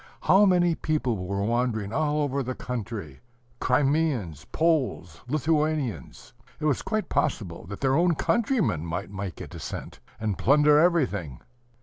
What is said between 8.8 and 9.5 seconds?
might make a